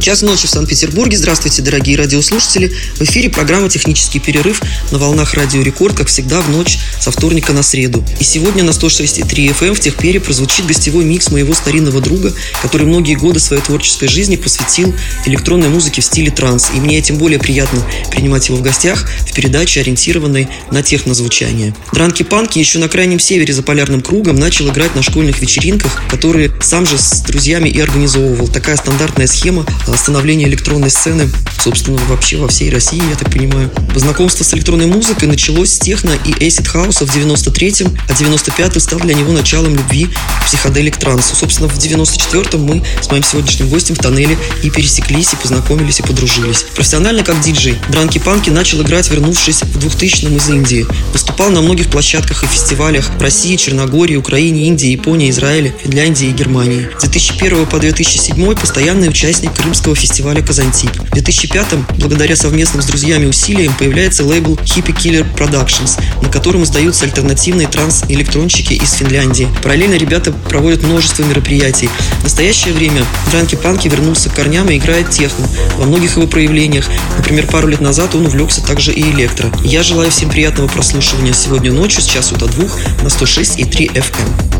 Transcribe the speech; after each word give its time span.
Час 0.00 0.22
ночи 0.22 0.46
в 0.46 0.50
Санкт-Петербурге. 0.50 1.18
Здравствуйте, 1.18 1.60
дорогие 1.60 1.94
радиослушатели. 1.98 2.72
В 2.96 3.02
эфире 3.02 3.28
программа 3.28 3.68
«Технический 3.68 4.18
перерыв» 4.18 4.62
на 4.92 4.98
волнах 4.98 5.34
Радио 5.34 5.60
Рекорд, 5.60 5.94
как 5.94 6.08
всегда, 6.08 6.40
в 6.40 6.48
ночь 6.48 6.78
со 6.98 7.10
вторника 7.10 7.52
на 7.52 7.62
среду. 7.62 8.02
И 8.18 8.24
сегодня 8.24 8.64
на 8.64 8.70
106.3 8.70 9.54
FM 9.54 9.74
в 9.74 9.80
Техпере 9.80 10.18
прозвучит 10.18 10.64
гостевой 10.66 11.04
микс 11.04 11.30
моего 11.30 11.52
старинного 11.52 12.00
друга, 12.00 12.32
который 12.62 12.86
многие 12.86 13.14
годы 13.14 13.40
своей 13.40 13.62
творческой 13.62 14.08
жизни 14.08 14.36
посвятил 14.36 14.94
электронной 15.26 15.68
музыке 15.68 16.00
в 16.00 16.04
стиле 16.06 16.30
транс. 16.30 16.70
И 16.74 16.80
мне 16.80 17.02
тем 17.02 17.18
более 17.18 17.38
приятно 17.38 17.82
принимать 18.10 18.48
его 18.48 18.56
в 18.56 18.62
гостях 18.62 19.06
в 19.28 19.34
передаче, 19.34 19.82
ориентированной 19.82 20.48
на 20.70 20.82
технозвучание. 20.82 21.74
Дранки-панки 21.92 22.58
еще 22.58 22.78
на 22.78 22.88
крайнем 22.88 23.20
севере 23.20 23.52
за 23.52 23.62
полярным 23.62 24.00
кругом 24.00 24.36
начал 24.36 24.70
играть 24.70 24.94
на 24.94 25.02
школьных 25.02 25.42
вечеринках, 25.42 26.00
которые 26.08 26.50
сам 26.62 26.86
же 26.86 26.96
с 26.96 27.20
друзьями 27.20 27.68
и 27.68 27.78
организовывал. 27.80 28.48
Такая 28.48 28.78
стандартная 28.78 29.26
схема 29.26 29.66
становления 29.96 30.46
электронной 30.46 30.90
сцены, 30.90 31.28
собственно, 31.58 31.98
вообще 32.08 32.36
во 32.36 32.48
всей 32.48 32.70
России, 32.70 33.02
я 33.08 33.16
так 33.16 33.30
понимаю. 33.30 33.70
Знакомство 33.94 34.44
с 34.44 34.54
электронной 34.54 34.86
музыкой 34.86 35.28
началось 35.28 35.72
с 35.72 35.78
техно 35.78 36.12
и 36.24 36.30
acid 36.30 36.68
хауса 36.68 37.06
в 37.06 37.16
93-м, 37.16 37.96
а 38.08 38.12
95-й 38.12 38.80
стал 38.80 39.00
для 39.00 39.14
него 39.14 39.32
началом 39.32 39.76
любви 39.76 40.08
к 40.40 40.46
психоделик 40.46 40.96
трансу. 40.96 41.34
Собственно, 41.34 41.68
в 41.68 41.76
94-м 41.78 42.62
мы 42.62 42.82
с 43.00 43.10
моим 43.10 43.24
сегодняшним 43.24 43.68
гостем 43.68 43.94
в 43.94 43.98
тоннеле 43.98 44.36
и 44.62 44.70
пересеклись, 44.70 45.32
и 45.32 45.36
познакомились, 45.36 46.00
и 46.00 46.02
подружились. 46.02 46.64
Профессионально 46.74 47.24
как 47.24 47.40
диджей 47.40 47.76
Дранки-панки 47.88 48.50
начал 48.50 48.82
играть, 48.82 49.10
вернувшись 49.10 49.62
в 49.62 49.78
2000-м 49.78 50.36
из 50.36 50.48
Индии. 50.48 50.86
Выступал 51.12 51.50
на 51.50 51.60
многих 51.60 51.90
площадках 51.90 52.44
и 52.44 52.46
фестивалях 52.46 53.10
в 53.18 53.22
России, 53.22 53.56
Черногории, 53.56 54.16
Украине, 54.16 54.66
Индии, 54.66 54.88
Японии, 54.88 55.30
Израиле, 55.30 55.74
Финляндии 55.82 56.28
и 56.28 56.32
Германии. 56.32 56.88
С 56.98 57.02
2001 57.02 57.66
по 57.66 57.78
2007 57.78 58.54
постоянный 58.54 59.08
участник 59.08 59.54
Крымского 59.54 59.79
Крымского 59.80 59.96
фестиваля 59.96 60.42
«Казантип». 60.42 60.90
В 60.90 61.14
2005-м, 61.14 61.86
благодаря 61.96 62.36
совместным 62.36 62.82
с 62.82 62.86
друзьями 62.86 63.24
усилиям, 63.24 63.72
появляется 63.78 64.24
лейбл 64.24 64.56
Hippie 64.56 64.94
Killer 64.94 65.26
Productions, 65.34 65.98
на 66.20 66.28
котором 66.28 66.64
издаются 66.64 67.06
альтернативные 67.06 67.66
транс-электронщики 67.66 68.74
из 68.74 68.92
Финляндии. 68.92 69.48
Параллельно 69.62 69.94
ребята 69.94 70.32
проводят 70.32 70.82
множество 70.82 71.22
мероприятий. 71.22 71.88
В 72.18 72.24
настоящее 72.24 72.74
время 72.74 73.02
Дранки 73.30 73.54
Панки 73.54 73.88
вернулся 73.88 74.28
к 74.28 74.34
корням 74.34 74.68
и 74.68 74.76
играет 74.76 75.08
техно 75.08 75.48
во 75.78 75.86
многих 75.86 76.16
его 76.16 76.26
проявлениях. 76.26 76.84
Например, 77.16 77.46
пару 77.46 77.68
лет 77.68 77.80
назад 77.80 78.14
он 78.14 78.26
увлекся 78.26 78.62
также 78.62 78.92
и 78.92 79.00
электро. 79.00 79.50
Я 79.64 79.82
желаю 79.82 80.10
всем 80.10 80.28
приятного 80.28 80.68
прослушивания 80.68 81.32
сегодня 81.32 81.72
ночью 81.72 82.02
с 82.02 82.06
часу 82.06 82.36
до 82.36 82.48
двух 82.48 82.76
на 83.02 83.06
106,3 83.06 83.94
FM. 83.94 84.59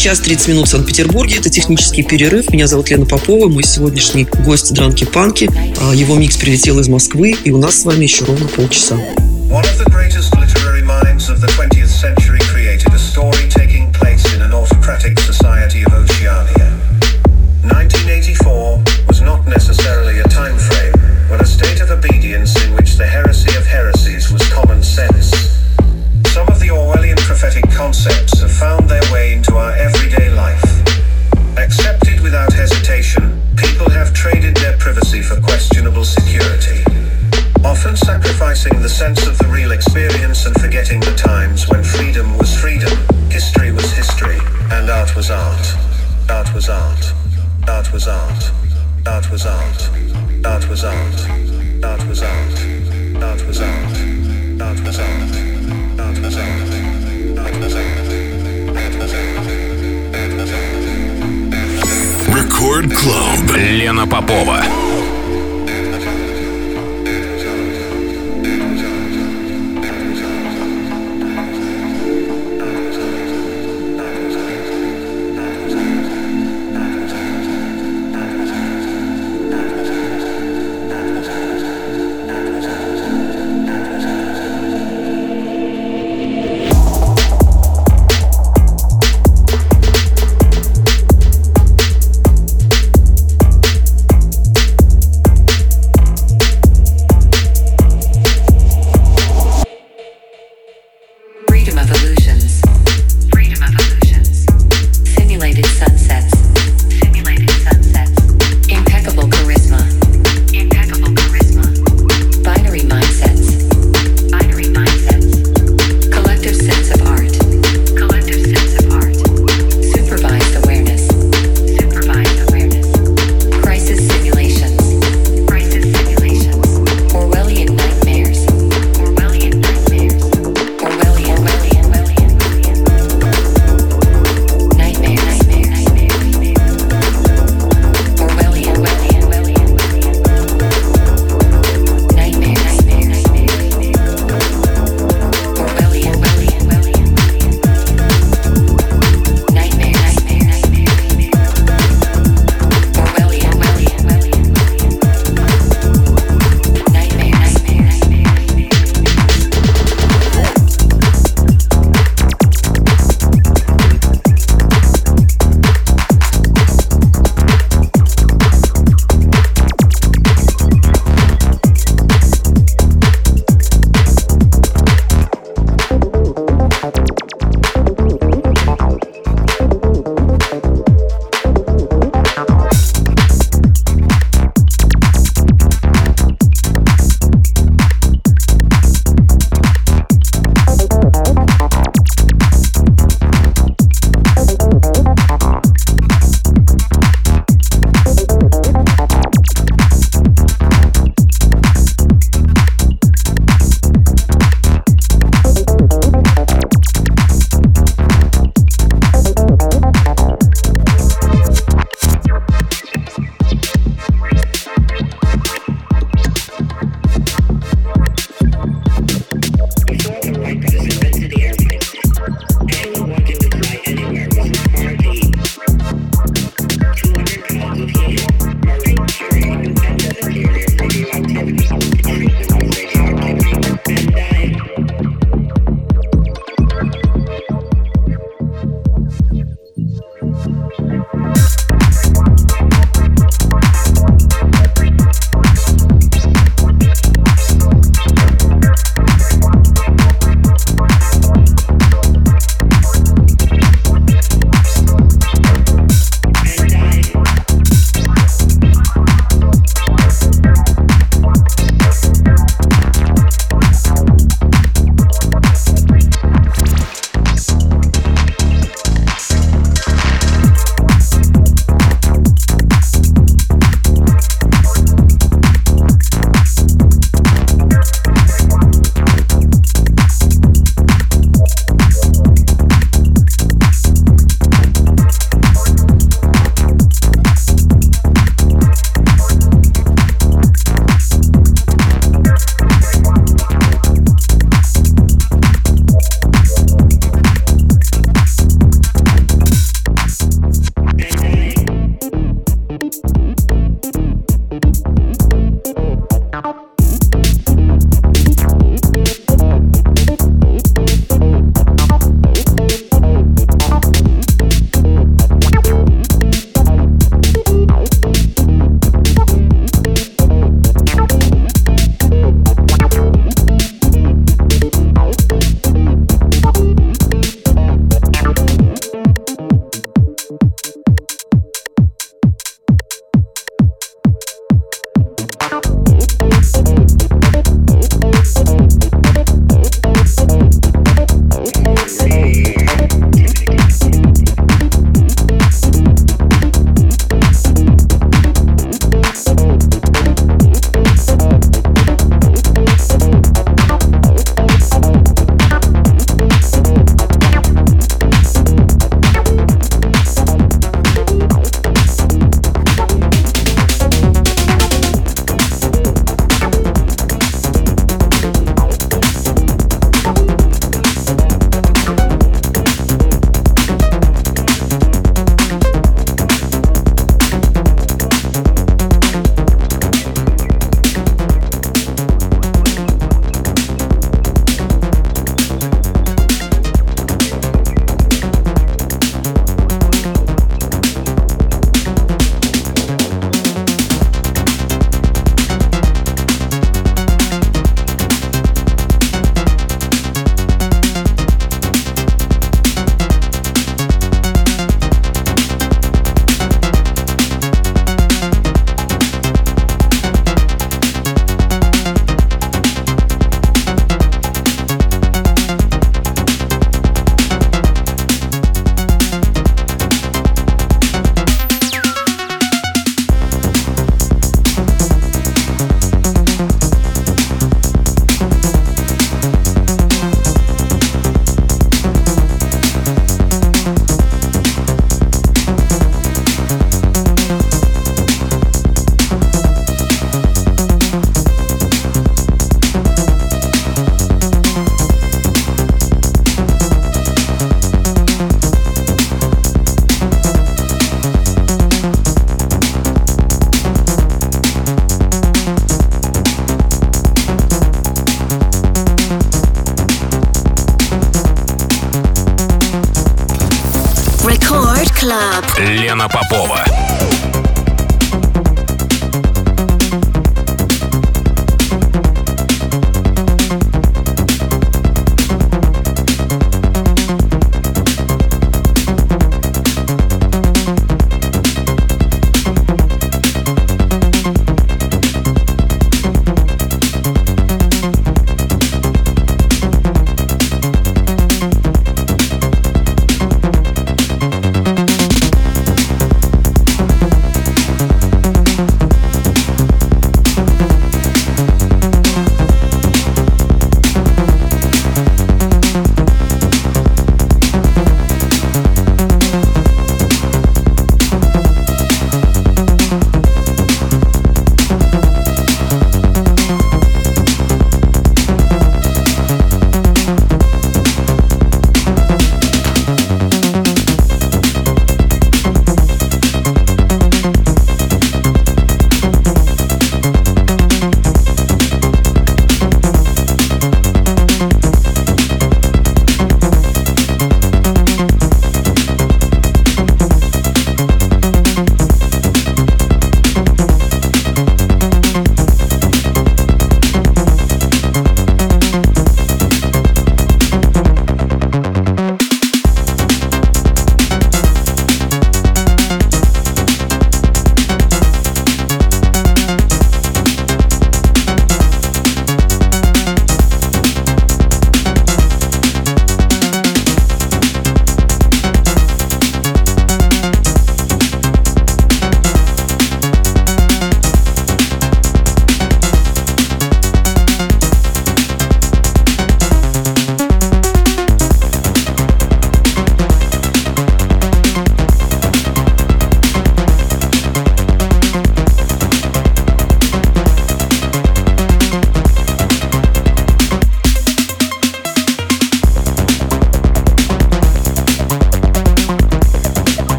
час 0.00 0.20
30 0.20 0.48
минут 0.48 0.66
в 0.66 0.70
Санкт-Петербурге. 0.70 1.36
Это 1.36 1.50
технический 1.50 2.02
перерыв. 2.02 2.50
Меня 2.50 2.66
зовут 2.66 2.88
Лена 2.88 3.04
Попова, 3.04 3.48
мой 3.48 3.64
сегодняшний 3.64 4.24
гость 4.24 4.72
Дранки 4.72 5.04
Панки. 5.04 5.50
А, 5.78 5.94
его 5.94 6.16
микс 6.16 6.38
прилетел 6.38 6.78
из 6.78 6.88
Москвы, 6.88 7.34
и 7.44 7.50
у 7.50 7.58
нас 7.58 7.82
с 7.82 7.84
вами 7.84 8.04
еще 8.04 8.24
ровно 8.24 8.48
полчаса. 8.48 8.98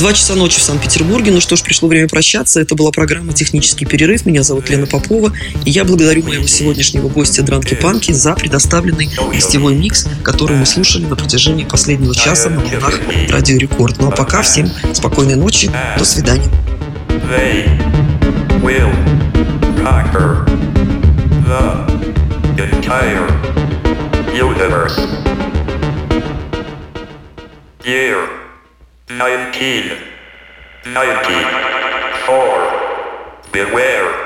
Два 0.00 0.14
часа 0.14 0.34
ночи 0.34 0.58
в 0.58 0.62
Санкт-Петербурге. 0.62 1.30
Ну 1.30 1.42
что 1.42 1.56
ж, 1.56 1.62
пришло 1.62 1.86
время 1.86 2.08
прощаться. 2.08 2.58
Это 2.58 2.74
была 2.74 2.90
программа 2.90 3.34
«Технический 3.34 3.84
перерыв». 3.84 4.24
Меня 4.24 4.42
зовут 4.42 4.70
Лена 4.70 4.86
Попова. 4.86 5.30
И 5.66 5.70
я 5.70 5.84
благодарю 5.84 6.22
моего 6.24 6.46
сегодняшнего 6.46 7.10
гостя 7.10 7.42
Дранки 7.42 7.74
Панки 7.74 8.10
за 8.12 8.32
предоставленный 8.32 9.10
гостевой 9.30 9.74
микс, 9.74 10.06
который 10.22 10.56
мы 10.56 10.64
слушали 10.64 11.04
на 11.04 11.16
протяжении 11.16 11.66
последнего 11.66 12.14
часа 12.14 12.48
на 12.48 12.60
волнах 12.60 12.98
Радио 13.28 13.58
Рекорд. 13.58 13.98
Ну 13.98 14.08
а 14.08 14.10
пока 14.10 14.40
всем 14.40 14.70
спокойной 14.94 15.34
ночи. 15.34 15.70
До 15.98 16.04
свидания. 16.06 16.48
They 17.28 17.66
will 18.62 18.90
conquer 19.84 20.46
the 21.46 21.86
entire 22.56 23.28
universe. 24.32 24.98
Year 27.84 28.39
19, 29.20 29.98
19, 30.86 31.46
4. 32.24 33.52
Beware. 33.52 34.19